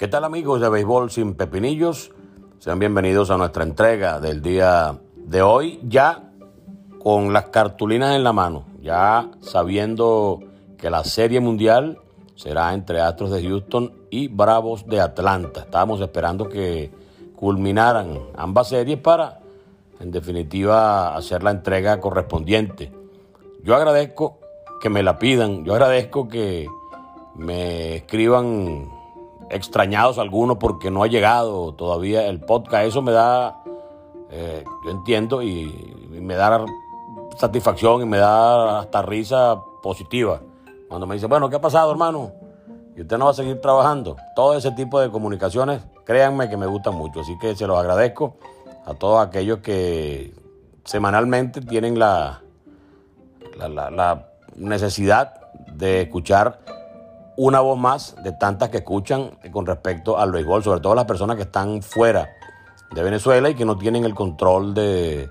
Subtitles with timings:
[0.00, 2.10] ¿Qué tal amigos de Béisbol sin Pepinillos?
[2.58, 6.30] Sean bienvenidos a nuestra entrega del día de hoy, ya
[6.98, 10.40] con las cartulinas en la mano, ya sabiendo
[10.78, 11.98] que la Serie Mundial
[12.34, 15.60] será entre Astros de Houston y Bravos de Atlanta.
[15.60, 16.90] Estábamos esperando que
[17.36, 19.40] culminaran ambas series para,
[20.00, 22.90] en definitiva, hacer la entrega correspondiente.
[23.62, 24.38] Yo agradezco
[24.80, 26.66] que me la pidan, yo agradezco que
[27.34, 28.98] me escriban
[29.50, 32.86] extrañados algunos porque no ha llegado todavía el podcast.
[32.86, 33.62] Eso me da,
[34.30, 36.64] eh, yo entiendo, y, me da
[37.38, 40.40] satisfacción y me da hasta risa positiva.
[40.88, 42.32] Cuando me dice, bueno, ¿qué ha pasado, hermano?
[42.96, 44.16] Y usted no va a seguir trabajando.
[44.36, 47.20] Todo ese tipo de comunicaciones, créanme que me gustan mucho.
[47.20, 48.36] Así que se los agradezco
[48.84, 50.34] a todos aquellos que
[50.84, 52.42] semanalmente tienen la,
[53.56, 55.34] la, la necesidad
[55.72, 56.60] de escuchar
[57.42, 61.36] una voz más de tantas que escuchan con respecto al béisbol, sobre todo las personas
[61.36, 62.28] que están fuera
[62.94, 65.30] de Venezuela y que no tienen el control de,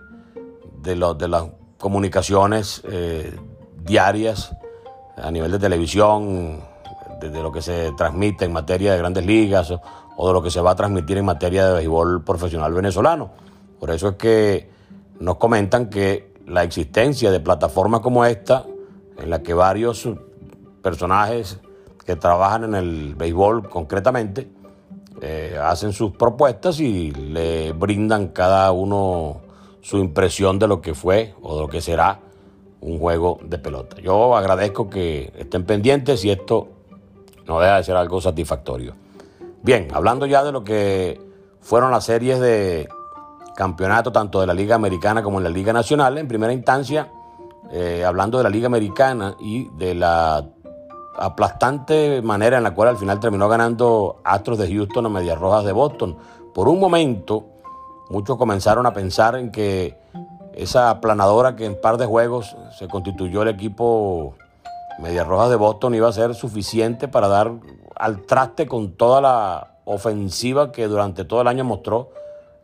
[0.82, 1.46] de, de las
[1.78, 3.38] comunicaciones eh,
[3.84, 4.56] diarias
[5.18, 6.62] a nivel de televisión,
[7.22, 9.80] de, lo que se transmite en materia de grandes ligas o,
[10.18, 13.30] o, de lo que se va a transmitir en materia de béisbol profesional venezolano.
[13.80, 14.68] Por eso es que
[15.20, 18.66] nos comentan que la existencia de plataformas como esta,
[19.20, 20.10] en la que varios
[20.82, 21.60] personajes
[22.10, 24.50] que trabajan en el béisbol concretamente,
[25.22, 29.42] eh, hacen sus propuestas y le brindan cada uno
[29.82, 32.20] su impresión de lo que fue o de lo que será
[32.82, 33.98] un juego de pelota.
[34.02, 36.70] Yo agradezco que estén pendientes y esto
[37.46, 38.96] no deja de ser algo satisfactorio.
[39.62, 41.22] Bien, hablando ya de lo que
[41.62, 42.90] fueron las series de
[43.56, 47.12] campeonato tanto de la Liga Americana como en la Liga Nacional, en primera instancia,
[47.72, 50.44] eh, hablando de la Liga Americana y de la
[51.20, 55.66] aplastante manera en la cual al final terminó ganando Astros de Houston a Medias Rojas
[55.66, 56.18] de Boston.
[56.54, 57.46] Por un momento,
[58.10, 59.98] muchos comenzaron a pensar en que
[60.54, 64.36] esa aplanadora que en par de juegos se constituyó el equipo
[65.00, 67.54] Medias Rojas de Boston iba a ser suficiente para dar
[67.96, 72.10] al traste con toda la ofensiva que durante todo el año mostró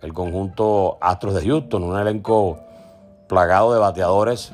[0.02, 2.60] el conjunto Astros de Houston, un elenco
[3.28, 4.54] plagado de bateadores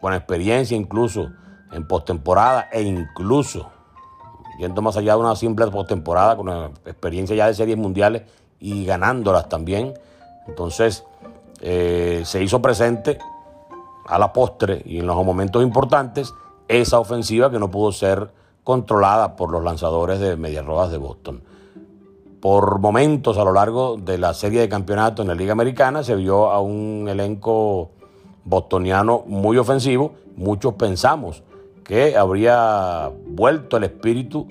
[0.00, 1.30] con experiencia incluso
[1.72, 3.70] en postemporada e incluso
[4.60, 6.48] yendo más allá de una simple postemporada con
[6.84, 8.22] experiencia ya de series mundiales
[8.60, 9.94] y ganándolas también.
[10.46, 11.04] Entonces
[11.62, 13.18] eh, se hizo presente
[14.06, 16.34] a la postre y en los momentos importantes
[16.68, 18.30] esa ofensiva que no pudo ser
[18.62, 21.42] controlada por los lanzadores de Medias Rojas de Boston.
[22.40, 26.14] Por momentos a lo largo de la serie de campeonato en la Liga Americana se
[26.16, 27.92] vio a un elenco
[28.44, 30.12] bostoniano muy ofensivo.
[30.36, 31.42] Muchos pensamos
[31.90, 34.46] que habría vuelto el espíritu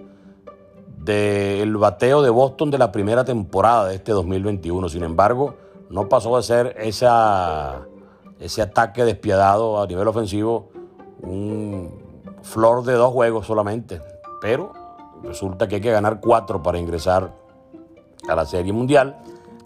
[0.97, 4.89] del bateo de Boston de la primera temporada de este 2021.
[4.89, 5.55] Sin embargo,
[5.89, 7.87] no pasó de ser esa,
[8.41, 10.67] ese ataque despiadado a nivel ofensivo
[11.21, 11.89] un
[12.41, 14.01] flor de dos juegos solamente.
[14.41, 14.73] Pero
[15.23, 17.33] resulta que hay que ganar cuatro para ingresar
[18.27, 19.15] a la Serie Mundial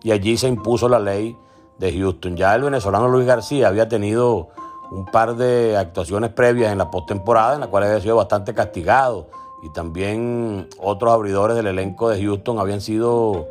[0.04, 1.36] y allí se impuso la ley
[1.80, 2.38] de Houston.
[2.38, 4.50] Ya el venezolano Luis García había tenido
[4.94, 9.28] un par de actuaciones previas en la postemporada en la cual había sido bastante castigado
[9.64, 13.48] y también otros abridores del elenco de Houston habían sido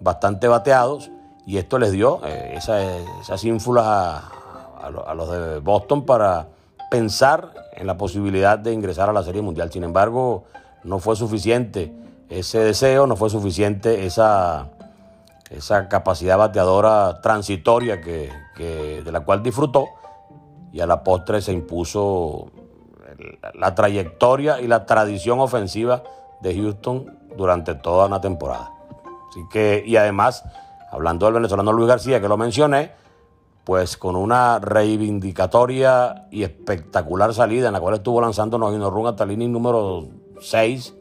[0.00, 1.10] bastante bateados
[1.46, 6.48] y esto les dio eh, esas ínfulas a, los de Boston para
[6.90, 9.70] pensar en la posibilidad de ingresar a la Serie Mundial.
[9.70, 10.44] Sin embargo,
[10.82, 11.92] no fue suficiente
[12.28, 14.68] ese deseo, no fue suficiente esa,
[15.50, 18.30] esa capacidad bateadora transitoria que,
[19.04, 19.86] de la cual disfrutó
[20.72, 22.50] y a la postre se impuso
[23.54, 26.02] la trayectoria y la tradición ofensiva
[26.40, 28.72] de Houston durante toda una temporada.
[29.28, 30.44] Así que, y además,
[30.90, 32.92] hablando del venezolano Luis García, que lo mencioné,
[33.64, 39.24] pues con una reivindicatoria y espectacular salida en la cual estuvo lanzando Nogino Run hasta
[39.24, 40.08] el inning número
[40.40, 40.94] 6,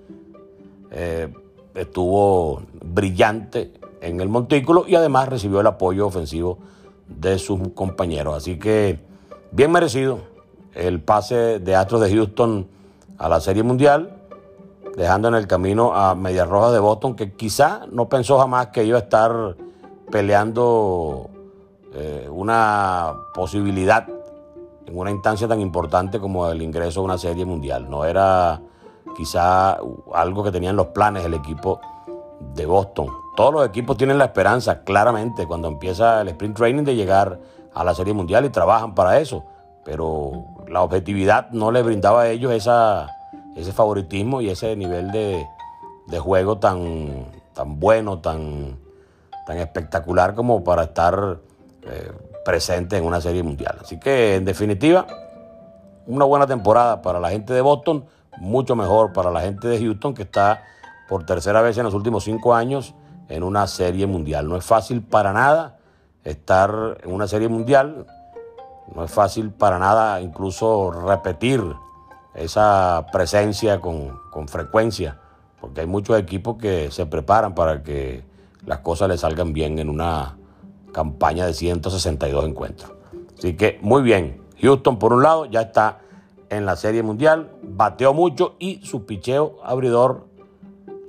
[0.91, 1.33] eh,
[1.73, 6.59] estuvo brillante en el montículo y además recibió el apoyo ofensivo
[7.07, 8.35] de sus compañeros.
[8.35, 9.08] Así que
[9.51, 10.19] Bien merecido
[10.75, 12.67] el pase de Astros de Houston
[13.17, 14.15] a la Serie Mundial.
[14.95, 18.83] dejando en el camino a Medias Rojas de Boston, que quizá no pensó jamás que
[18.83, 19.55] iba a estar
[20.11, 21.29] peleando
[21.93, 24.07] eh, una posibilidad
[24.85, 27.89] en una instancia tan importante como el ingreso a una serie mundial.
[27.89, 28.61] No era
[29.15, 29.77] quizá
[30.13, 31.79] algo que tenían los planes el equipo
[32.55, 33.07] de Boston.
[33.35, 37.39] Todos los equipos tienen la esperanza, claramente, cuando empieza el sprint training de llegar
[37.73, 39.45] a la serie mundial y trabajan para eso.
[39.85, 43.09] Pero la objetividad no les brindaba a ellos esa,
[43.55, 45.45] ese favoritismo y ese nivel de,
[46.19, 48.77] juego tan, tan bueno, tan,
[49.45, 51.39] tan espectacular como para estar
[51.83, 52.11] eh,
[52.43, 53.77] presente en una serie mundial.
[53.81, 55.07] Así que, en definitiva,
[56.07, 58.05] una buena temporada para la gente de Boston,
[58.37, 60.63] mucho mejor para la gente de Houston, que está
[61.07, 62.93] por tercera vez en los últimos cinco años
[63.27, 64.47] en una serie mundial.
[64.47, 65.78] No es fácil para nada
[66.23, 68.05] estar en una serie mundial,
[68.93, 71.61] no es fácil para nada incluso repetir
[72.33, 75.19] esa presencia con, con frecuencia,
[75.59, 78.23] porque hay muchos equipos que se preparan para que
[78.65, 80.37] las cosas les salgan bien en una
[80.91, 82.91] campaña de 162 encuentros.
[83.37, 85.99] Así que muy bien, Houston por un lado ya está
[86.49, 90.27] en la Serie Mundial, bateó mucho y su picheo abridor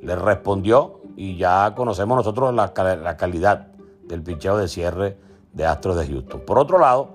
[0.02, 3.68] le respondió y ya conocemos nosotros la, la calidad
[4.10, 5.16] del picheo de cierre
[5.52, 6.40] de Astros de Houston.
[6.40, 7.08] Por otro lado,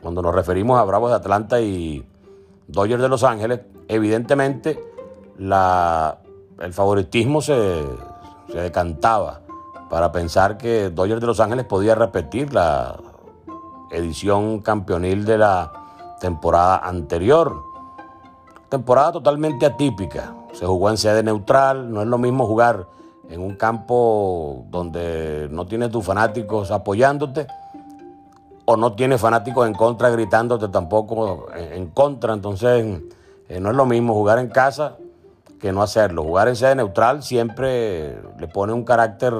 [0.00, 2.06] cuando nos referimos a Bravos de Atlanta y
[2.68, 4.80] Dodgers de Los Ángeles, evidentemente
[5.38, 7.84] el favoritismo se,
[8.50, 9.40] se decantaba
[9.90, 12.96] para pensar que Dodgers de Los Ángeles podía repetir la
[13.90, 15.72] edición campeonil de la
[16.20, 17.62] temporada anterior.
[18.68, 20.34] Temporada totalmente atípica.
[20.52, 22.88] Se jugó en sede neutral, no es lo mismo jugar
[23.30, 27.46] en un campo donde no tienes tus fanáticos apoyándote
[28.64, 32.34] o no tienes fanáticos en contra gritándote tampoco en contra.
[32.34, 33.00] Entonces
[33.48, 34.96] eh, no es lo mismo jugar en casa
[35.60, 36.22] que no hacerlo.
[36.22, 39.32] Jugar en sede neutral siempre le pone un carácter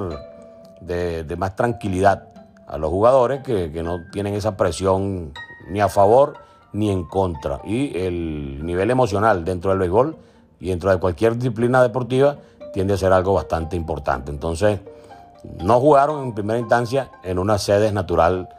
[0.81, 2.29] de, más tranquilidad
[2.67, 5.33] a los jugadores que, no tienen esa presión
[5.69, 6.35] ni a favor
[6.73, 7.61] ni en contra.
[7.65, 10.17] Y el nivel emocional dentro del béisbol
[10.59, 12.37] y dentro de cualquier disciplina deportiva
[12.77, 14.29] tiende a ser algo bastante importante.
[14.29, 14.81] Entonces,
[15.63, 18.49] no jugaron en primera instancia en una sede natural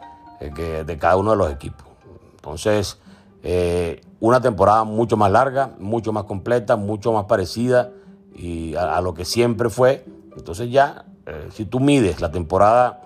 [0.40, 1.86] eh, de cada uno de los equipos.
[2.34, 2.98] Entonces,
[3.44, 7.92] eh, una temporada mucho más larga, mucho más completa, mucho más parecida
[8.34, 10.04] y a lo que siempre fue.
[10.36, 13.02] Entonces ya eh, si tú mides la temporada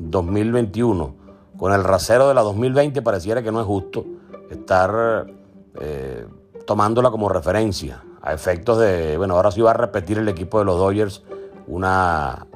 [0.00, 1.14] 2021
[1.56, 4.04] con el rasero de la 2020, pareciera que no es justo
[4.50, 5.26] estar
[6.66, 10.64] tomándola como referencia a efectos de, bueno, ahora sí va a repetir el equipo de
[10.64, 11.22] los Dodgers
[11.68, 12.46] una,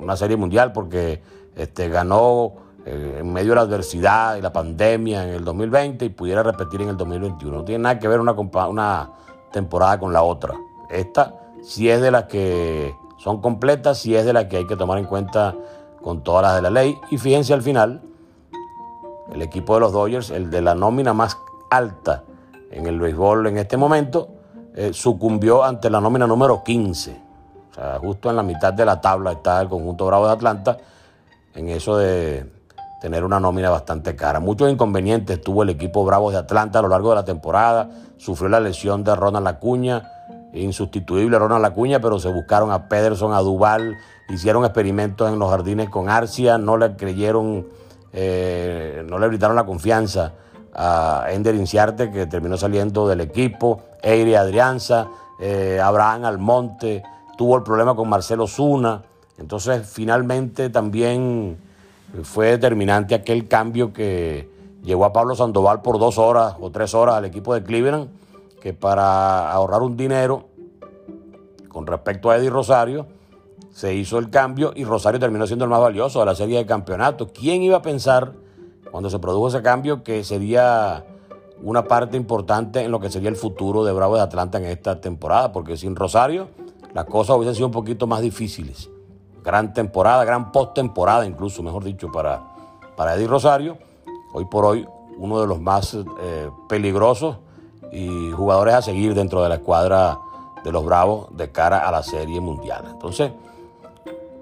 [0.00, 1.20] una serie mundial porque
[1.56, 2.54] este, ganó
[2.84, 6.82] eh, en medio de la adversidad y la pandemia en el 2020 y pudiera repetir
[6.82, 7.56] en el 2021.
[7.56, 9.10] No tiene nada que ver una, una
[9.52, 10.54] temporada con la otra.
[10.88, 14.76] Esta sí es de las que son completas si es de la que hay que
[14.76, 15.56] tomar en cuenta
[16.02, 16.96] con todas las de la ley.
[17.10, 18.02] Y fíjense al final,
[19.32, 21.36] el equipo de los Dodgers, el de la nómina más
[21.70, 22.22] alta
[22.70, 24.28] en el béisbol en este momento,
[24.74, 27.20] eh, sucumbió ante la nómina número 15.
[27.70, 30.76] O sea, justo en la mitad de la tabla está el conjunto Bravo de Atlanta
[31.54, 32.50] en eso de
[33.00, 34.40] tener una nómina bastante cara.
[34.40, 37.90] Muchos inconvenientes tuvo el equipo Bravo de Atlanta a lo largo de la temporada.
[38.16, 40.12] Sufrió la lesión de Ronald Acuña
[40.56, 43.96] insustituible Ronald Acuña, pero se buscaron a Pederson, a Duval,
[44.28, 47.66] hicieron experimentos en los jardines con Arcia, no le creyeron,
[48.12, 50.32] eh, no le brindaron la confianza
[50.76, 55.08] a Ender Inciarte, que terminó saliendo del equipo, Eire Adrianza,
[55.40, 57.02] eh, Abraham Almonte,
[57.38, 59.02] tuvo el problema con Marcelo Zuna,
[59.38, 61.56] entonces finalmente también
[62.22, 64.48] fue determinante aquel cambio que
[64.82, 68.08] llegó a Pablo Sandoval por dos horas o tres horas al equipo de Cleveland
[68.60, 70.48] que para ahorrar un dinero
[71.68, 73.06] con respecto a Eddie Rosario,
[73.70, 76.66] se hizo el cambio y Rosario terminó siendo el más valioso de la serie de
[76.66, 77.32] campeonatos.
[77.32, 78.32] ¿Quién iba a pensar
[78.96, 81.04] cuando se produjo ese cambio que sería
[81.62, 85.02] una parte importante en lo que sería el futuro de Bravo de Atlanta en esta
[85.02, 85.52] temporada?
[85.52, 86.48] Porque sin Rosario
[86.94, 88.88] las cosas hubiesen sido un poquito más difíciles.
[89.44, 92.42] Gran temporada, gran postemporada incluso, mejor dicho, para,
[92.96, 93.76] para Eddie Rosario.
[94.32, 94.88] Hoy por hoy
[95.18, 97.36] uno de los más eh, peligrosos
[97.92, 100.18] y jugadores a seguir dentro de la escuadra
[100.64, 102.86] de los Bravos de cara a la Serie Mundial.
[102.92, 103.30] Entonces,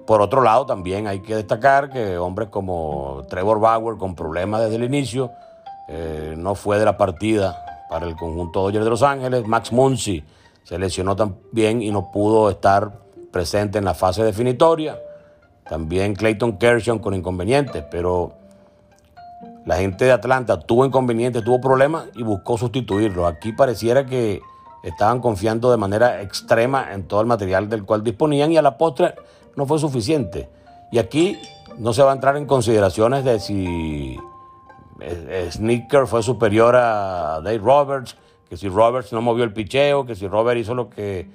[0.05, 4.75] por otro lado, también hay que destacar que hombres como Trevor Bauer, con problemas desde
[4.75, 5.31] el inicio,
[5.87, 9.47] eh, no fue de la partida para el conjunto Dodgers de Los Ángeles.
[9.47, 10.23] Max Muncy
[10.63, 12.91] se lesionó también y no pudo estar
[13.31, 14.99] presente en la fase definitoria.
[15.67, 18.33] También Clayton Kershaw con inconvenientes, pero
[19.65, 23.25] la gente de Atlanta tuvo inconvenientes, tuvo problemas y buscó sustituirlo.
[23.25, 24.41] Aquí pareciera que
[24.83, 28.77] estaban confiando de manera extrema en todo el material del cual disponían y a la
[28.77, 29.15] postre
[29.55, 30.49] no fue suficiente.
[30.91, 31.37] Y aquí
[31.77, 34.17] no se va a entrar en consideraciones de si
[35.01, 38.15] eh, Sneaker fue superior a Dave Roberts,
[38.49, 41.27] que si Roberts no movió el picheo, que si Roberts hizo lo que,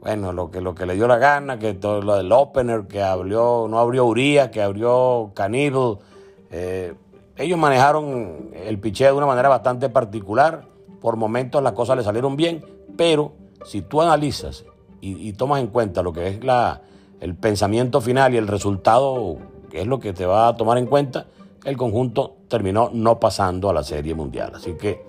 [0.00, 3.02] bueno, lo que, lo que le dio la gana, que todo lo del opener, que
[3.02, 5.98] abrió, no abrió Urias, que abrió Cannibal.
[6.50, 6.94] Eh,
[7.36, 10.66] ellos manejaron el picheo de una manera bastante particular.
[11.00, 12.64] Por momentos las cosas le salieron bien,
[12.96, 13.32] pero
[13.64, 14.64] si tú analizas
[15.00, 16.80] y, tomas en cuenta lo que es la,
[17.22, 19.36] el pensamiento final y el resultado,
[19.72, 21.26] es lo que te va a tomar en cuenta,
[21.64, 24.52] el conjunto terminó no pasando a la Serie Mundial.
[24.56, 25.06] Así que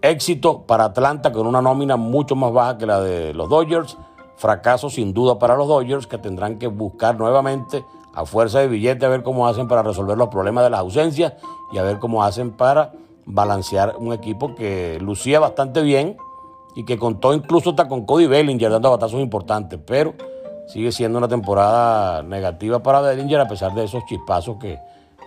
[0.00, 3.98] éxito para Atlanta con una nómina mucho más baja que la de los Dodgers.
[4.36, 9.04] Fracaso sin duda para los Dodgers que tendrán que buscar nuevamente a fuerza de billete
[9.04, 11.34] a ver cómo hacen para resolver los problemas de las ausencias
[11.72, 12.92] y a ver cómo hacen para
[13.26, 16.16] balancear un equipo que lucía bastante bien
[16.74, 20.14] y que contó incluso hasta con Cody Bellinger dando batazos importantes, pero
[20.68, 24.78] sigue siendo una temporada negativa para Bellinger a pesar de esos chispazos que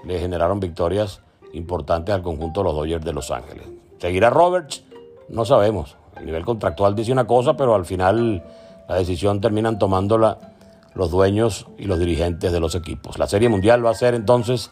[0.06, 1.22] le generaron victorias
[1.54, 3.68] importantes al conjunto de los Dodgers de Los Ángeles.
[4.00, 4.84] ¿Seguirá Roberts?
[5.30, 5.98] No sabemos.
[6.16, 8.44] El nivel contractual dice una cosa, pero al final
[8.88, 10.38] la decisión terminan tomándola
[10.94, 13.18] los dueños y los dirigentes de los equipos.
[13.18, 14.72] La Serie Mundial va a ser entonces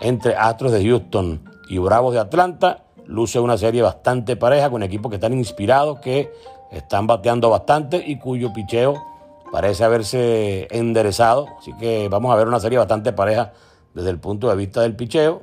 [0.00, 2.84] entre Astros de Houston y Bravos de Atlanta.
[3.06, 6.30] Luce una serie bastante pareja con equipos que están inspirados, que
[6.70, 9.09] están bateando bastante y cuyo picheo
[9.52, 11.48] parece haberse enderezado.
[11.58, 13.52] Así que vamos a ver una serie bastante pareja
[13.94, 15.42] desde el punto de vista del picheo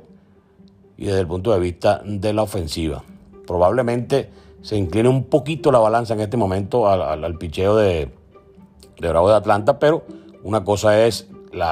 [0.96, 3.04] y desde el punto de vista de la ofensiva.
[3.46, 4.30] Probablemente
[4.62, 8.10] se incline un poquito la balanza en este momento al, picheo de,
[8.98, 10.04] de Bravo de Atlanta, pero
[10.42, 11.62] una cosa es el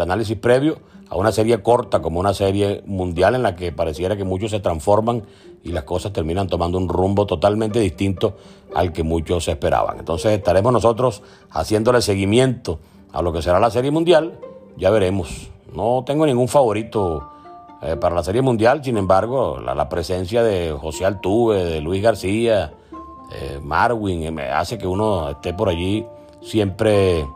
[0.00, 4.24] análisis previo a una serie corta como una serie mundial en la que pareciera que
[4.24, 5.22] muchos se transforman
[5.62, 8.36] y las cosas terminan tomando un rumbo totalmente distinto
[8.74, 9.98] al que muchos esperaban.
[9.98, 12.78] Entonces estaremos nosotros haciéndole seguimiento
[13.12, 14.38] a lo que será la serie mundial,
[14.76, 15.50] ya veremos.
[15.72, 17.28] No tengo ningún favorito
[17.82, 22.72] eh, para la serie mundial, sin embargo, la, presencia de José Altuve, de Luis García,
[23.32, 26.06] eh, Marwin, eh, hace que uno esté por allí
[26.40, 27.26] siempre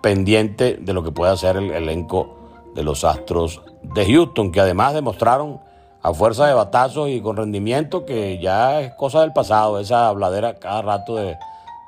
[0.00, 2.35] pendiente de lo que pueda hacer el elenco
[2.76, 5.60] de los Astros de Houston, que además demostraron
[6.02, 10.54] a fuerza de batazos y con rendimiento que ya es cosa del pasado, esa habladera
[10.56, 11.36] cada rato de,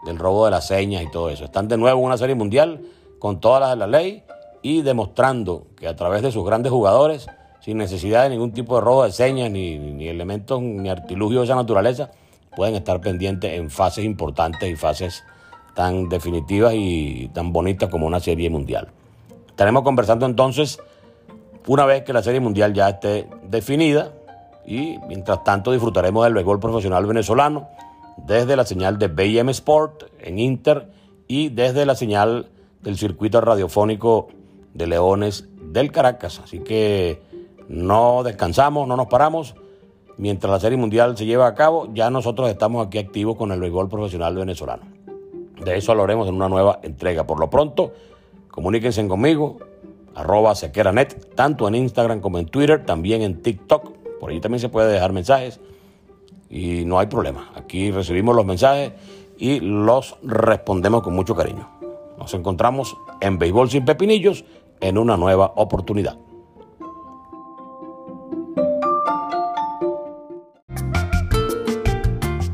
[0.05, 1.45] del robo de las señas y todo eso.
[1.45, 2.81] Están de nuevo en una serie mundial
[3.19, 4.25] con todas las de la ley
[4.63, 7.27] y demostrando que a través de sus grandes jugadores,
[7.61, 11.45] sin necesidad de ningún tipo de robo de señas, ni, ni elementos, ni artilugios de
[11.45, 12.11] esa naturaleza,
[12.57, 15.23] pueden estar pendientes en fases importantes y fases
[15.75, 18.89] tan definitivas y tan bonitas como una serie mundial.
[19.59, 20.79] Estaremos conversando entonces
[21.67, 24.13] una vez que la serie mundial ya esté definida
[24.65, 27.69] y mientras tanto disfrutaremos del béisbol profesional venezolano
[28.19, 30.93] desde la señal de BM Sport en Inter
[31.27, 32.51] y desde la señal
[32.83, 34.29] del circuito radiofónico
[34.75, 36.39] de Leones del Caracas.
[36.39, 37.21] Así que
[37.67, 39.57] no descansamos, no nos paramos.
[40.19, 43.59] Mientras la serie mundial se lleva a cabo, ya nosotros estamos aquí activos con el
[43.59, 44.85] béisbol profesional venezolano.
[45.65, 47.27] De eso hablaremos en una nueva entrega.
[47.27, 47.91] Por lo pronto,
[48.59, 49.59] comuníquense conmigo,
[50.17, 53.93] arroba sequeranet, tanto en Instagram como en Twitter, también en TikTok.
[54.19, 55.61] Por ahí también se puede dejar mensajes
[56.51, 57.53] y no hay problema.
[57.55, 58.95] Aquí recibimos los mensajes
[59.39, 61.69] y los respondemos con mucho cariño.
[62.19, 64.45] Nos encontramos en Béisbol sin Pepinillos
[64.81, 66.19] en una nueva oportunidad.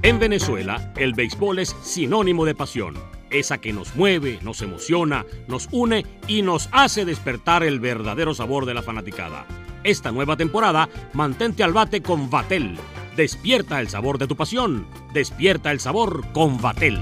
[0.03, 2.95] En Venezuela, el béisbol es sinónimo de pasión,
[3.35, 8.67] esa que nos mueve, nos emociona, nos une y nos hace despertar el verdadero sabor
[8.67, 9.47] de la fanaticada.
[9.83, 12.77] Esta nueva temporada, mantente al bate con Vatel.
[13.17, 16.99] Despierta el sabor de tu pasión, despierta el sabor con Vatel.